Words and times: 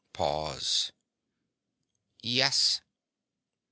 Pause. 0.13 0.91
"Yes." 2.23 2.81